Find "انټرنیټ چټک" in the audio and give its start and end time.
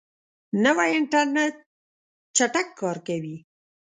0.99-2.67